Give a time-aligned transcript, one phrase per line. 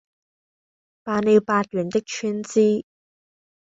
[1.03, 2.85] 辦了八元的川資，